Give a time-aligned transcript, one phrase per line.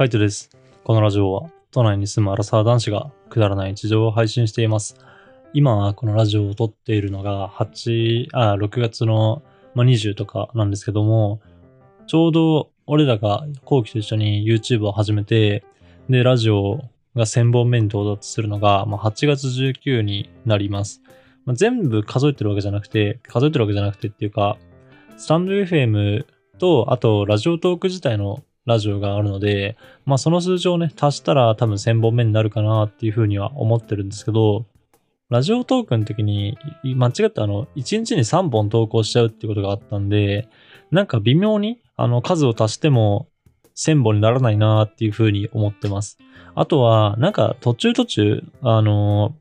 [0.00, 0.48] カイトです。
[0.82, 4.96] このラジオは、都内に住むアラサー男子がくだらない日常を配信しています。
[5.52, 9.42] 今、このラジオを撮っているのが、8、あ、6月の、
[9.74, 11.42] まあ、20とかなんですけども、
[12.06, 15.64] ちょうど俺らが後期と一緒に YouTube を始めて、
[16.08, 16.78] で、ラジオ
[17.14, 21.02] が1000本目に到達するのが、まあ、8月19になります。
[21.44, 24.56] まあ、全部数えてるわけじゃなくて、数えてるわけじゃなくてっていうか、
[25.18, 26.24] スタンド FM
[26.58, 29.76] と、あと、ラジオトーク自体のラジオがあるので、
[30.06, 34.66] まあその数字をね、足したら多分1000本目になるかなっていうふうには思ってるんですけど、
[35.28, 40.48] ラジオトークの時に、間違ってあの、1日に3本投稿しちゃうってことがあったんで、
[40.90, 43.28] なんか微妙に、あの、数を足しても
[43.76, 46.18] 1000本にならないなっていうふうに思ってます。
[46.54, 49.34] あとは、なんか途中途中、あの、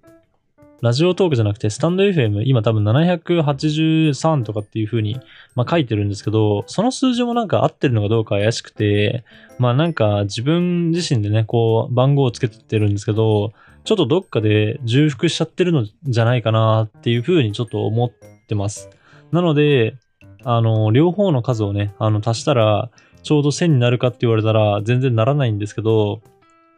[0.81, 5.19] ラジオトークじゃなくて、スタンド FM、今多分783とかっていう風に、
[5.53, 9.25] まあ、書いてるんですけど、その数字もなんか合ってるのかどうか怪しくて、
[9.57, 13.51] まあなんか自分自身でね、こう番号をつけてってるんですけど、
[13.83, 18.11] ちょっとどっかで重複しちゃってるのじゃないかなっていう風にちょっと思っ
[18.47, 18.89] てます。
[19.33, 19.97] なので、
[20.45, 22.89] あの、両方の数をね、あの、足したら、
[23.21, 26.21] ちょうど1000になるかって言われたら全然ならないんですけど、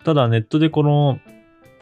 [0.03, 1.19] ただネットでこの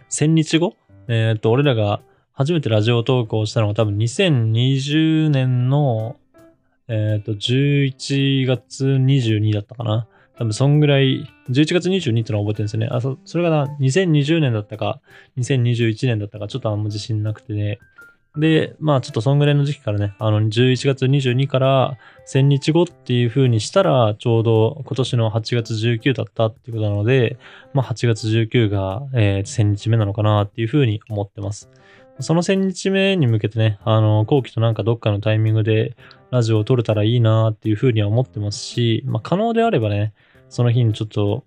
[0.10, 0.76] 1000日後
[1.10, 2.02] えっ、と、俺らが
[2.40, 6.16] 初めてラジオ投稿したのが多分2020年の、
[6.88, 10.08] えっ、と、11月22だったかな。
[10.38, 12.88] 多分そんぐらい、11月22ってのは覚えてるんですよね。
[12.90, 15.02] あ、そ、それがな、2020年だったか、
[15.38, 17.78] 2021年だったか、ちょっとあんま自信なくてね。
[18.38, 21.98] で、まあちょっとそんぐらいの時期からね、あの、11月22から
[22.32, 27.38] 1000日後っていう風にしたら、ちょうど今年の8月19だったっていうことなので、
[27.74, 31.70] まあ8月19が、えー1000日目なのかなっていう風に思ってます。
[32.20, 35.96] その1000日目に向けてね、あの、後期となんかどっかのタイミングで
[36.32, 40.14] ラジオを撮れたらいいなっていう風には思ってますし、まあ可能であればね、
[40.50, 41.46] その日にちょっと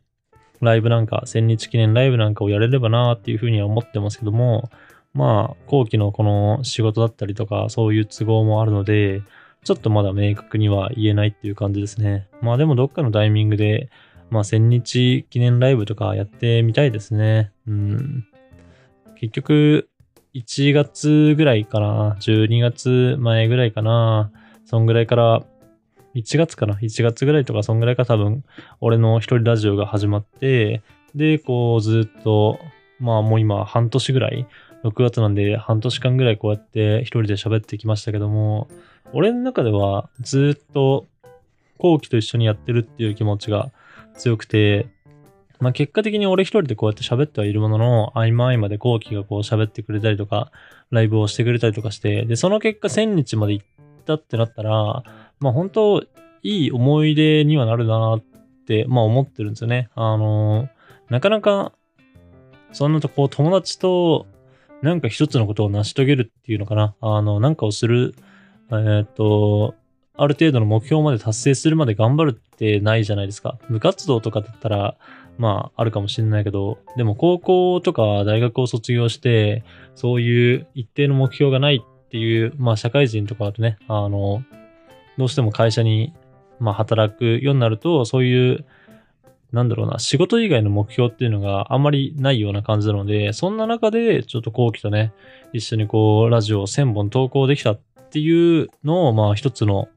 [0.63, 4.71] ライブなんか、1000日記念ライブなんかをやれればなっていう風には思ってますけども、
[5.13, 9.23] まあ、後期のこの仕事だったりとか、そういう都合もあるので、
[9.65, 12.29] ちょっとまだ明確には言えないっていう感じですね。
[12.41, 13.91] まあでもどっかのタイミングで、
[14.31, 17.53] まあ1000日記念ライブとかやってみたいですね。
[17.67, 18.27] うん。
[19.17, 19.89] 結局、
[20.35, 22.17] 1月ぐらいかな。
[22.21, 24.31] 12月前ぐらいかな。
[24.65, 25.43] そんぐらいから、
[26.15, 28.43] 1月かな ?1 月ぐらいとか、そんぐらいか多分、
[28.81, 30.83] 俺の一人ラジオが始まって、
[31.15, 32.59] で、こう、ずっと、
[32.99, 34.47] まあもう今半年ぐらい、
[34.85, 38.69] 6月なんで半年間ぐらいこうやって一人で喋ってきましたけども、
[39.13, 41.07] 俺の中ではずっと
[41.79, 43.71] 後期と一緒にやってるっていう気持ちが
[44.15, 44.87] 強くて、
[45.63, 50.51] まあ結果的に俺一人でこうやって喋ってはいるものの、合間合間で後期がこう喋ってくれたりとか、
[50.91, 53.67] ライブをしてくれたりとかして、で、その結果1000日まで行っ
[54.05, 55.05] たってなったら、
[55.39, 56.03] まあ本当
[56.43, 58.21] いい思い出にはなるなっ
[58.67, 59.89] て、まあ思ってるんですよね。
[59.95, 60.69] あの
[61.11, 61.73] なかなか、
[62.73, 64.27] そんなとこう友達と
[64.83, 66.97] なんか一つのことを成し遂げるっていうのかな。
[67.01, 68.17] あの、なんかをする、
[68.71, 69.77] えーっと、
[70.15, 73.59] ある程度の目標まで達成するまで頑張るってないじゃないですか。
[73.71, 74.97] 部活動とかだったら、
[75.39, 84.43] まあ、あるかもしれないけど、でも高校とか大学を卒業して、そういう一定の目標がないっていう、まあ、社会人とかだとね、あの、
[85.19, 86.13] どうしても会社に、
[86.61, 88.65] まあ、働くようになると、そういう、
[89.53, 95.13] なんだろうな、仕事以外の目標っていうのがあんまりないような感じなので、そんな中で、ちょっと後期とね、
[95.53, 99.89] 一緒にこう、ラジオを1000本投稿できたっていうのを、まあ一つの、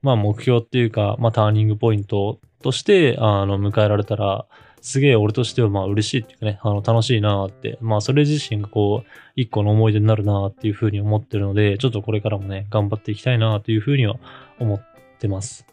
[0.00, 4.46] まあ目標っていうか、まあターニングポイントとして、あの、迎えられたら、
[4.84, 14.16] すげえ俺としてはまあ嬉しいっていうかね、あの、楽しいなって、まあそれ自身がこう、一個の思い出になるなっていうふうに思ってるので、ちょっとこれからもね、頑張っていきたいなというふうには
[14.60, 14.86] 思っ
[15.18, 15.66] てます。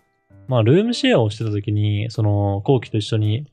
[0.48, 3.48] まあ、ルームシェアをしてた時に、その、後期と一緒に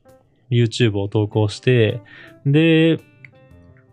[0.49, 1.99] YouTube を投稿して、
[2.45, 3.01] で、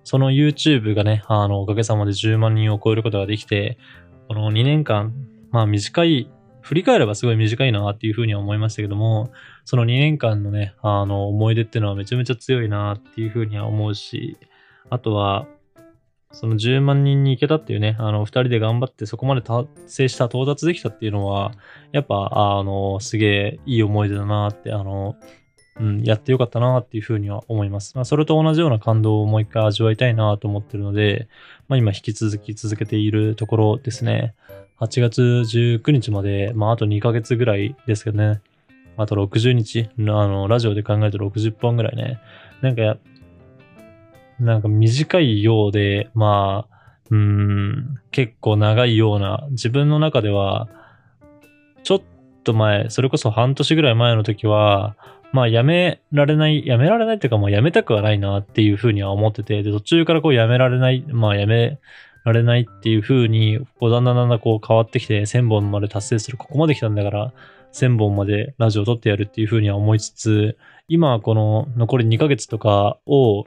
[0.04, 3.76] その YouTube がね、あの、おかげさまで10万人を超えることができて、
[4.28, 5.12] この2年間、
[5.50, 6.30] まあ短い、
[6.66, 9.30] 振り返ればすごい短いなっていうふうには思いましたけども、
[9.64, 14.36] その2年間のね、あの、思い出っていうのはめちゃめちゃ強いなっていうふうには思うし、
[14.90, 15.46] あとは、
[16.32, 21.52] その10万人に行けたっていうね、あの、二人で頑張ってそこまで達成した、到達できたっていうのは、
[21.92, 25.14] やっぱ、あの、すげえいい思い出だなって、あの、
[25.78, 27.94] うん、やってよかったなっていうふうには思います。
[27.94, 31.28] まあ、それと同じような感動をもう一回味わいたいなと思ってるので、
[31.68, 34.34] まあ、今引き続き続けているところですね。
[34.80, 38.40] 8月19日まで、まあ、あと2ヶ月ぐらいですけどね。
[38.96, 42.18] あと60日、あの、ラジオで考えると60本ぐらいね。
[42.62, 42.96] なんか、
[44.40, 46.76] なんか短いようで、まあ、
[47.10, 50.68] うん、結構長いような、自分の中では、
[51.82, 52.02] ちょっ
[52.42, 54.96] と前、それこそ半年ぐらい前の時は、
[55.36, 61.78] まあやめられない、やめられないっていうか、まあやめたくはないなっていうふうには思ってて、で、途中からこうやめられない、まあやめ
[62.24, 67.32] られないっていうふうに、こうだんだんだんだんこう変わってきて、1000本まで達成する、ここまで来たんだから、
[67.74, 70.56] 1000本までラジオを撮ってやるっていうふうには思いつつ、
[70.88, 73.44] 今この残り2ヶ月とかを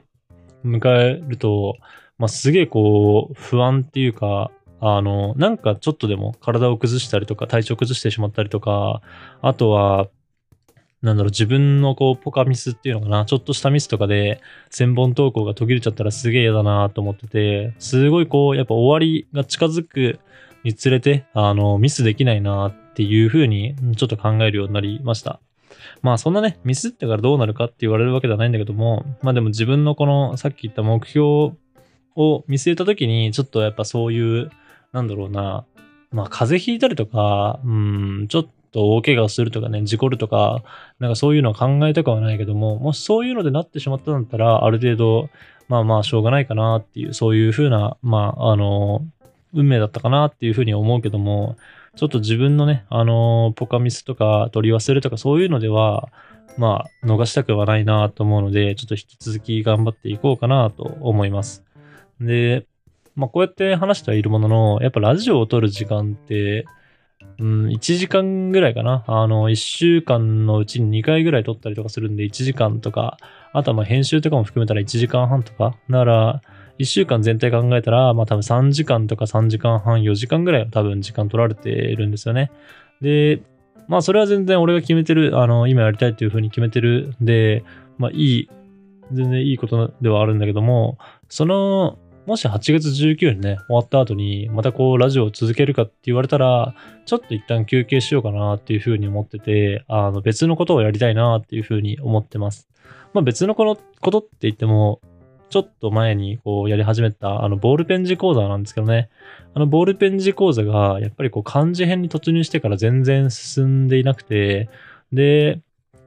[0.64, 1.76] 迎えると、
[2.18, 9.02] まあ、すげえこう、不安っていうか、あの、なんかちょっとでも体を崩したりとか、体調崩してしまったりとか、
[9.42, 10.08] あとは、
[11.02, 20.20] なんだろう、自分のこう、ポカミスっていうのかな、ちょっとしたミスとかで、千本投稿が途切れちゃったらすげえ嫌だなと思ってて、すごいこう、やっぱ終わりが近づく
[20.62, 25.40] につれて、あの、ミスできないなっていうふうに、ちょっと考えるようになりました。
[26.02, 31.24] まあそんなね、ミスってからどうなるかって言われるわけではないんだけども、まあでも自分のこの、さっき言った目標
[32.16, 34.50] を見据えた時に、ちょっとやっぱそういう、
[34.92, 35.64] なんだろうな、
[36.10, 40.62] まあ風邪ひいたりとか、うん、ちょっとと大怪我をするとかね、事故るとか、
[40.98, 45.28] なんかそういうのは考えたくはないけども、もしそういうのでなってしまったんだったら、ある程度、
[45.68, 49.04] まあまあしょうがないかなっていう、そういうふうな、まあ、あの、
[49.52, 51.56] 運命だったかなっていうふうに思うけども、
[51.96, 56.08] ちょっと自分のね、あの、ポカミスとか取り忘れとかそういうのでは、
[56.56, 61.64] まあ、逃したくはないなと思うので、ちょっと引き続き頑張っていこうかなと思います。
[62.20, 62.66] で、
[63.16, 66.64] まあ、こうやって話してはいるものの、やっぱラジオを撮る時間って、
[67.38, 69.04] うん、1時間ぐらいかな。
[69.06, 73.16] あの、1週間のうちに2回ぐらい撮ったりとかするんで、1時間とか、
[73.52, 75.74] あとはまあ編集とかも含めたら1時間半とか。
[75.88, 76.42] なら、
[76.78, 82.50] 1週間全体考えたら、まあ多分3時間とか3時間半、4時間ぐらいは多分時間取られてるんですよね。
[83.00, 83.42] で、
[83.88, 87.64] まあそれは全然俺が決めてる、あの、今やりたいっていう風に決めてるんで、
[87.96, 88.50] まあいい、
[89.12, 91.98] 全然いいことではあるんだけども、その、
[92.30, 102.68] もし8月19日にね、終わった後に、またこう、ラジオを続けるかって言われたら、ちょっと一旦休憩しようかなっていう風に思ってて、あの、別のことをやりたいなっていう風に思ってます。
[103.14, 105.00] まあ別のことって言っても、
[105.48, 109.10] ちょっと前にこうやり始めたあのボールペン字講座なんですけどね。
[109.54, 114.70] あのボールペン字講座がやっぱりこう漢字編に突入してから全然進んでいなくて、
[115.12, 115.60] で、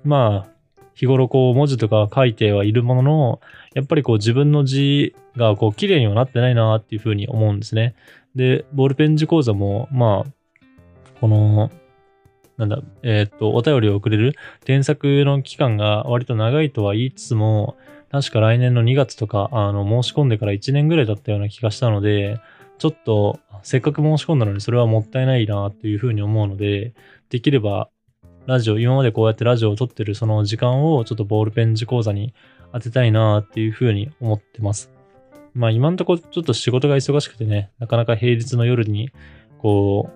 [0.05, 0.52] まあ、
[0.93, 3.41] 日頃こう文字とか書いてはいるものの、
[3.73, 7.95] やっぱりこう自分の字がこう綺麗にはなってないなっていうふうに思うんですね。
[8.35, 10.31] で、ボールペン字講座も、まあ、
[11.19, 11.71] この、
[12.57, 17.77] なんだ、えっ、と、お便りを送れる添削の期間が割と長いとは言いつつも、
[18.11, 22.39] 確か来年の2月とか、あの、申し込んでから1年ぐらいだったような気がしたので、
[22.77, 26.93] ちょっと、せっかく申し込んだのにそれはもったいないなっていうふうに思うので、
[27.29, 27.89] できれば、
[28.45, 32.33] ラジオ、今までこうやってラジオを撮ってるその時間をちょっとボールペン字講座に
[32.73, 34.91] 当てたいなっていうふうに思ってます。
[35.53, 39.11] まあ今んとこちょっと仕事が忙しくてね、なかなか平日の夜に、
[39.59, 40.09] こ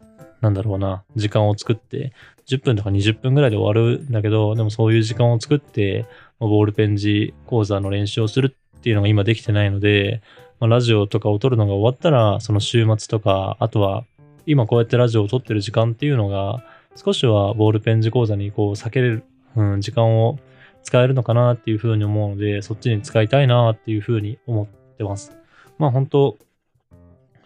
[0.00, 0.04] う、
[0.40, 2.14] なんだろうな、時間を作って、
[2.46, 6.06] 10分とか20分ぐらいで終わるんだけど、でもそういう時間を作って、
[6.38, 10.22] ボールペン字講座の練習をするっていうのが今できてないので、
[10.58, 14.04] まあ、ラジオとかを撮るのが終わったら、その週末とか、あとは
[14.46, 16.64] 今こうやってラジオを撮ってる時間っていうのが、
[16.96, 19.24] 少しはボールペン字講座にこう避けれる、
[19.56, 20.38] うん、時間を
[20.82, 25.36] 使えるのかなっていうふうに思うので、そっちに使いたいなっていうふうに思ってます。
[25.78, 26.36] まあ本当、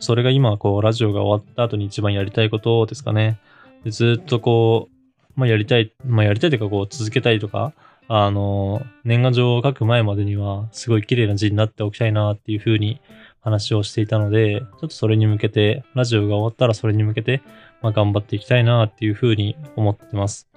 [0.00, 3.38] それが今こうラジオが終わった後に一番やりたいことですかね。
[3.84, 7.72] でずっとこう、まあやりたい、まあやりたいというかこう続けたいとか、
[8.08, 13.00] あの、年賀状を書く前までには、すごい綺麗な字になっておきたいなっていうふうに
[13.40, 17.42] 話をしていたので、ちょっとそれに向けて、ラジオが終わったらそれに向けて、
[17.82, 20.48] まあ、頑張っていきたいなっていうふうに思ってます。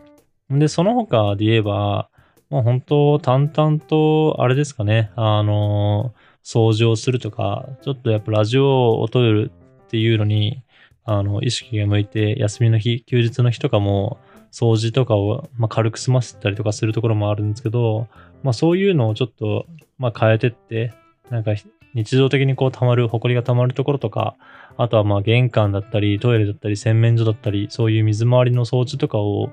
[0.50, 2.10] で、その他で言えば、
[2.50, 9.52] まあ、本当、淡々と、あれですかね、あの、掃除をするとか、ちょっとやっぱラジオを撮る
[9.84, 10.64] っていうのに、
[11.06, 14.20] あの、意識が向いて、休みの日、休日の日とかも、
[14.52, 18.08] 掃除とかを、まあ、軽く済ませたりとかするところもあるんですけど、
[18.44, 19.66] まあ、そういうのをちょっと、
[19.98, 20.94] まあ、変えてって、
[21.30, 21.54] なんか
[21.94, 24.36] 日常的にこう溜まる、埃が溜まるところとか、
[24.78, 29.52] あとはまあ玄関だったり、トイレだったり、洗面所だったり、そういう水回りの掃除とかを、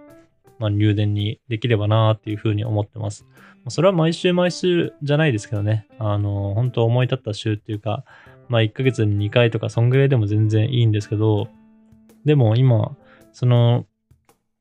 [0.59, 3.27] まあ、入電にできればなっていうふうに思ってます。
[3.69, 8.05] それは毎週毎週じゃないですけどね、あの、本当思い立った週っていうか、
[8.49, 11.49] まあ1ヶ月に2回とか、そんぐらいでも全然いいんですけど、
[12.25, 12.97] でも今、
[13.33, 13.87] その、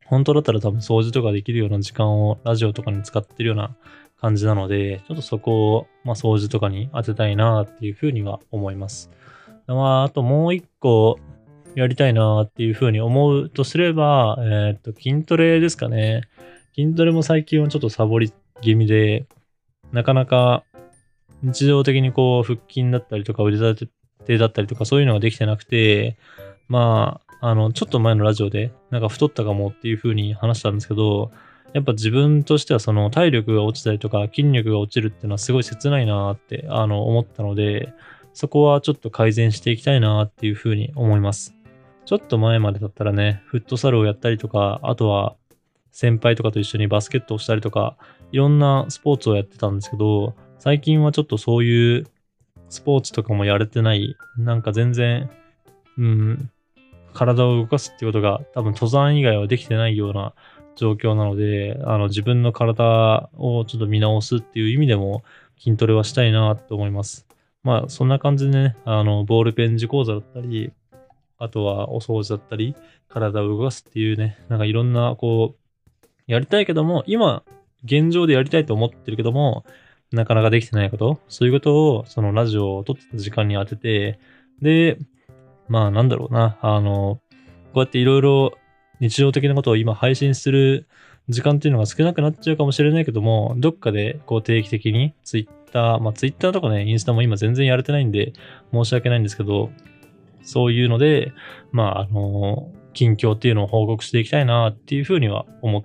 [0.06, 3.76] 本当だったら多分掃除とかできるような時間をラジオとかに使ってるような
[4.20, 9.10] 感じなので、ちょっとそこを、まあ、掃除とかに当てたいなっていうふうには思います。
[9.68, 11.20] まあ、あともう一個
[11.76, 16.24] やりたいなっていうふうに思うとすれば、えー、っと、筋トレですかね。
[16.76, 19.28] 筋トレも最近はちょっとサボり気味で、
[19.92, 20.64] なかなか
[21.44, 23.90] 日常的にこう腹筋だったりとか腕立
[24.26, 26.18] てだったりとかそういうのができてなくて、
[26.68, 31.32] まあ、あの、ちょっと前のラジオで、なんか太ったかもっていう風に話したんですけど、
[31.74, 37.94] やっぱ自分としてはその体力が落ちたりとか筋力が落ちるっていうのはすごい切ないなってあの思ったので、
[38.34, 41.56] そこはちょっと改善していきたいなっていうふうに思います。
[42.06, 45.36] ちょっと前までだったらね、フットサルをやったりとか、あとは
[45.92, 47.98] 先輩とかと一緒にバスケットをしたりとか、
[48.32, 52.08] いろんなスポーツをやってたんですけど、最近はちょっとそういう
[52.70, 55.30] スポーツとかもやれてない、なんか全然、
[55.98, 56.52] うん、
[57.14, 60.34] 体を動かすっていうことが多分登山以外はできてないような
[60.78, 65.24] 状況なので、あの自分の体をちょっと見直すっていう意味でも
[65.60, 67.28] 筋トレはしたいなと思います。
[67.64, 70.72] まあそんな感じでね、あのボールペン字講座だったり、
[71.40, 72.76] あとはお掃除だったり、
[73.10, 75.92] 体を動かすっていうね、なんかいろんなこう、
[76.28, 77.44] やりたいけども、今、
[77.84, 79.66] 現状でやりたいと思ってるけども、
[80.12, 84.20] なかなかできてないこと、そういうことを、そのラジオを撮ってた時間に当てて、
[84.62, 84.98] で、
[85.68, 87.20] まあなんだろうな、あの、
[87.74, 88.54] こうやっていろいろ
[89.00, 90.88] 日常的なことを今配信する
[91.30, 98.34] 時間っていうのが少なくなっちゃうかもしれないけども、どっかでこう定期的にツイッター、まあツイッターとかね、インスタも今全然やれてないんで
[98.72, 99.70] 申し訳ないんですけど、
[100.42, 101.34] そういうので、
[101.72, 105.84] まああの、近況っていうのを報告していきたいなっていうふうには思っ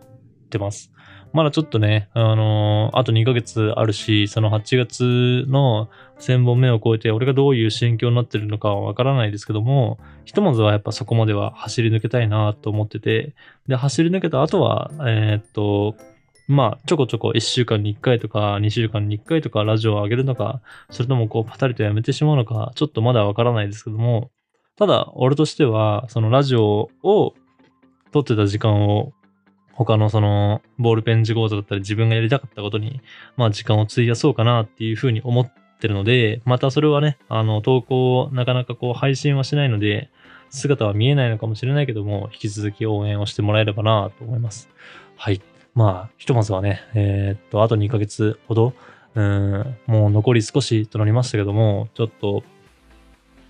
[0.49, 0.93] てます。
[1.33, 13.35] まだちょっとね、あのー、あと2ヶ月あるし、その8月の1000本目を超えて、俺がどういう心境になってるのかはわからないですけども、ひとまずはやっぱそこまでは走り抜けたいなと思ってて、
[13.67, 15.97] で、走り抜けた後は、えー、っと、
[16.49, 20.61] まあ、ちょこちょこ1週間に1回とか、2週間に1回とかラジオを上げるのか、
[20.91, 24.31] それともこうパタリとやめてしまうのか、ちょっとまだわからないですけども、
[24.77, 27.35] ただ、俺としては、そのラジオを
[28.13, 29.13] 撮ってた時間を
[29.75, 33.01] 他のそのボールペン字講座だったり自分がやりたかったことに、
[33.37, 40.11] まあ時間を費やそうかなっていうふうに思ってるので、またそれはね、あの投稿なかなかこう配信はしないので、
[40.51, 44.69] 姿は見えないのかもしれないけども、引き続き応援をしてもらえればなと思います。
[45.17, 45.41] はい。
[45.75, 48.75] まあ、ひとまずはね、えー、っと、あと2ヶ月ほど、
[49.15, 52.43] うん、もう残り少しとなりましたけども、ちょっと、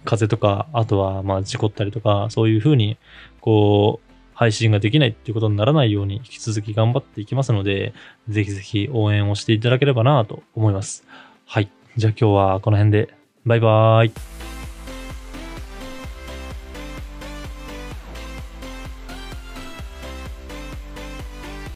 [0.05, 2.97] 風邪とか、あとは、まあ、事故ったりとか、そういうふうに、
[3.41, 7.93] こう、配信ができないっていうことにならないように引き続き頑張っていきますので、
[8.29, 11.05] ぜひぜひ応援をしていただければなと思います。
[11.47, 11.69] はい。
[11.97, 14.42] じゃあ今日はこの辺で、バイバーイ。